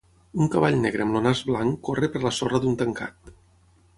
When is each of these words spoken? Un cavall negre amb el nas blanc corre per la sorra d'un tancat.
Un 0.43 0.47
cavall 0.53 0.77
negre 0.85 1.05
amb 1.05 1.19
el 1.19 1.23
nas 1.25 1.41
blanc 1.51 1.77
corre 1.89 2.09
per 2.15 2.21
la 2.25 2.33
sorra 2.39 2.61
d'un 2.65 2.79
tancat. 2.83 3.33